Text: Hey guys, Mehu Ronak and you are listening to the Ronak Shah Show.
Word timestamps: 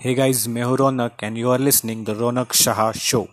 Hey 0.00 0.14
guys, 0.14 0.46
Mehu 0.46 0.76
Ronak 0.78 1.24
and 1.26 1.36
you 1.36 1.50
are 1.50 1.58
listening 1.58 2.04
to 2.04 2.14
the 2.14 2.22
Ronak 2.22 2.52
Shah 2.52 2.92
Show. 2.92 3.26